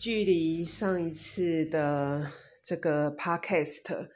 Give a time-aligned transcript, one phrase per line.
[0.00, 2.32] 距离上一次的
[2.64, 4.08] 这个 podcast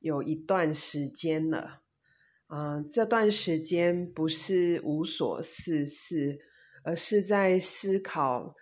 [0.00, 1.82] 有一段时间了，
[2.48, 6.40] 嗯，这段时间不是无所事事，
[6.82, 8.56] 而是在思考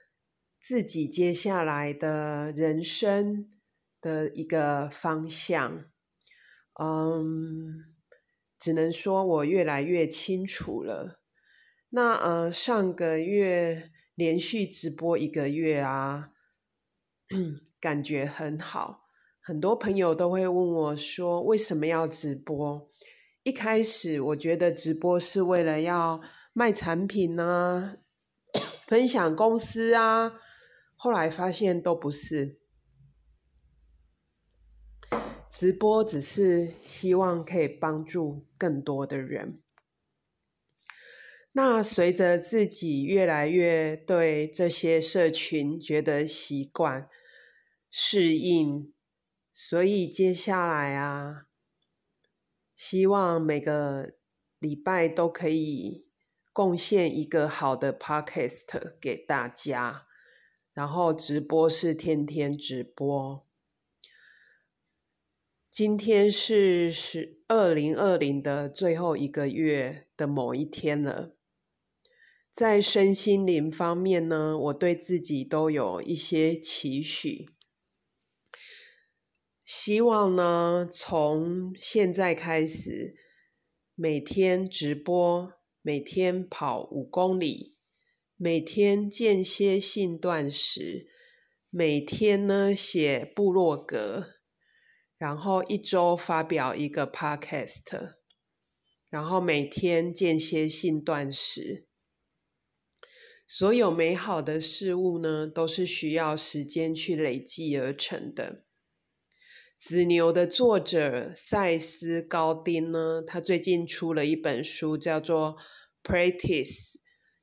[0.61, 3.49] 自己接下来的人生
[3.99, 5.87] 的一个方向。
[6.79, 7.97] 嗯，
[8.59, 11.23] 只能说我越来越清楚了。
[11.89, 16.33] 那呃，上个月连续直播一个月啊。
[17.79, 19.09] 感觉很好，
[19.41, 22.89] 很多朋友都会问我说：“为什么要直播？”
[23.45, 26.21] 一开始我觉得直播是为了要
[26.53, 27.99] 卖产品呢，
[28.89, 30.41] 分享公司啊，
[30.97, 32.59] 后来发现都不是，
[35.51, 39.63] 直播只是希望可以帮助更多的人。
[41.53, 47.09] 那随着自己越来越对这些社群觉得习惯。
[47.91, 48.93] 适应，
[49.53, 51.47] 所以接下来啊，
[52.77, 54.15] 希望每个
[54.59, 56.07] 礼拜都可以
[56.53, 60.07] 贡献一个好的 podcast 给大家，
[60.73, 63.47] 然后直播是天天直播。
[65.71, 71.37] 今天是十二零二零的最后一个月的某一天了，
[72.51, 77.49] 在身心灵方面呢，我对自己都有一些期许。
[79.69, 83.15] 希望呢，从现在开始，
[83.95, 85.53] 每天直播，
[85.83, 87.77] 每天跑五公里，
[88.39, 91.07] 每天间歇性断食，
[91.69, 94.29] 每天呢写部落格，
[95.19, 98.15] 然后一周发表一个 podcast，
[99.11, 101.87] 然后每天间歇性断食。
[103.47, 108.65] 所有美好的事物呢，都是需要时间去累积而成的。
[109.79, 115.57] 子牛的作者塞斯高丁呢，他最近出了一本书，叫做
[116.11, 116.97] 《Practice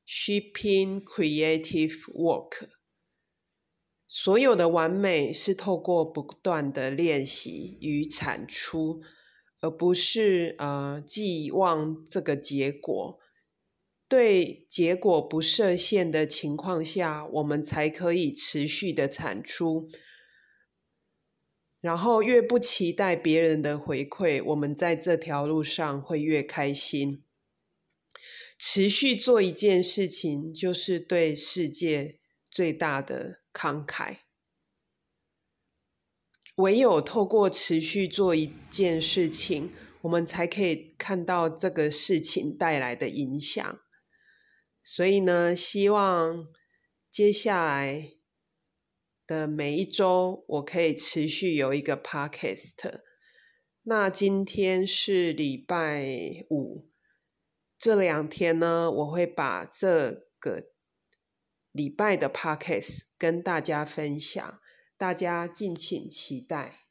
[0.06, 2.50] Shipping Creative Work》。
[4.06, 9.00] 所有的完美是透过不断的练习与产出，
[9.62, 13.18] 而不是呃寄望这个结果。
[14.10, 19.88] 对结果不设限的情况下，我们才可以持续的产出。
[21.86, 27.24] 然后越不期待别人的回馈，我们在这条路上会越开心。
[28.58, 32.18] 持续做一件事情，就是对世界
[32.50, 34.22] 最大的慷慨。
[36.56, 43.80] 唯有透过持续做一件事情，我们才可以看到这个事情带来的影响。
[44.84, 46.48] 所以呢，希望
[47.12, 48.14] 接下来。
[49.28, 53.02] 的每一周，我可以持续有一个 podcast。
[53.84, 56.06] 那今天是礼拜
[56.50, 56.88] 五，
[57.78, 60.72] 这两天呢，我会把这个
[61.72, 64.60] 礼拜的 podcast 跟大家分享，
[64.98, 66.85] 大家敬请期待。